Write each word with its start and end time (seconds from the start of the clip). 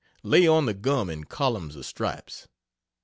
Lay 0.23 0.47
on 0.47 0.65
the 0.65 0.73
gum 0.73 1.11
in 1.11 1.25
columns 1.25 1.75
of 1.75 1.85
stripes. 1.85 2.47